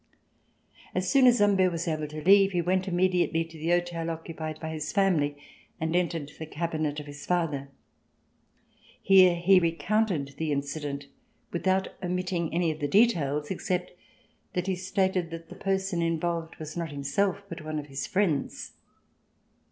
As 0.95 1.11
soon 1.11 1.27
as 1.27 1.37
Humbert 1.37 1.71
was 1.71 1.87
able 1.87 2.07
to 2.07 2.23
leave, 2.23 2.53
he 2.53 2.61
went 2.63 2.87
im 2.87 2.95
mediately 2.95 3.45
to 3.45 3.55
the 3.55 3.69
hotel 3.69 4.09
occupied 4.09 4.59
by 4.59 4.69
his 4.69 4.91
family 4.91 5.37
and 5.79 5.95
entered 5.95 6.31
the 6.39 6.47
cabinet 6.47 6.99
of 6.99 7.05
his 7.05 7.23
father. 7.27 7.69
Here 8.99 9.35
he 9.35 9.59
recounted 9.59 10.33
the 10.39 10.51
incident, 10.51 11.05
without 11.51 11.89
omitting 12.01 12.51
any 12.51 12.71
of 12.71 12.79
the 12.79 12.87
details, 12.87 13.51
except 13.51 13.91
that 14.53 14.65
he 14.65 14.75
stated 14.75 15.29
that 15.29 15.49
the 15.49 15.55
person 15.55 16.01
involved 16.01 16.55
was 16.55 16.75
not 16.75 16.89
himself, 16.91 17.43
but 17.47 17.63
one 17.63 17.77
of 17.77 17.85
his 17.85 18.07
friends. 18.07 18.73